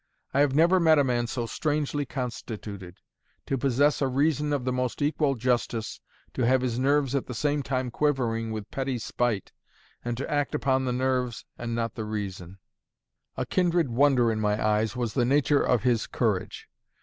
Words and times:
I 0.33 0.39
have 0.39 0.55
never 0.55 0.79
met 0.79 0.97
a 0.97 1.03
man 1.03 1.27
so 1.27 1.45
strangely 1.45 2.07
constituted: 2.07 2.97
to 3.45 3.55
possess 3.55 4.01
a 4.01 4.07
reason 4.07 4.51
of 4.51 4.65
the 4.65 4.71
most 4.73 4.99
equal 4.99 5.35
justice, 5.35 6.01
to 6.33 6.41
have 6.43 6.61
his 6.61 6.79
nerves 6.79 7.13
at 7.13 7.27
the 7.27 7.35
same 7.35 7.61
time 7.61 7.91
quivering 7.91 8.49
with 8.51 8.71
petty 8.71 8.97
spite, 8.97 9.51
and 10.03 10.17
to 10.17 10.27
act 10.27 10.55
upon 10.55 10.85
the 10.85 10.91
nerves 10.91 11.45
and 11.55 11.75
not 11.75 11.93
the 11.93 12.03
reason. 12.05 12.57
A 13.37 13.45
kindred 13.45 13.89
wonder 13.91 14.31
in 14.31 14.39
my 14.39 14.59
eyes 14.59 14.95
was 14.95 15.13
the 15.13 15.23
nature 15.23 15.61
of 15.61 15.83
his 15.83 16.07
courage. 16.07 16.67